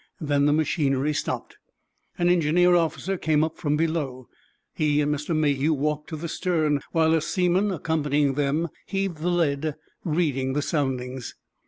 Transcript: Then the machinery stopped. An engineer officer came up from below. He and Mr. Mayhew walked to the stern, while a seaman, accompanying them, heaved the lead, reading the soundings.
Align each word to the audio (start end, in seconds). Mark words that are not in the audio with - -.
Then 0.19 0.47
the 0.47 0.51
machinery 0.51 1.13
stopped. 1.13 1.57
An 2.17 2.27
engineer 2.27 2.73
officer 2.73 3.17
came 3.17 3.43
up 3.43 3.59
from 3.59 3.77
below. 3.77 4.29
He 4.73 4.99
and 4.99 5.13
Mr. 5.13 5.35
Mayhew 5.35 5.73
walked 5.73 6.09
to 6.09 6.15
the 6.17 6.27
stern, 6.27 6.79
while 6.91 7.13
a 7.13 7.21
seaman, 7.21 7.69
accompanying 7.69 8.33
them, 8.33 8.69
heaved 8.87 9.17
the 9.19 9.29
lead, 9.29 9.75
reading 10.03 10.53
the 10.53 10.63
soundings. 10.63 11.35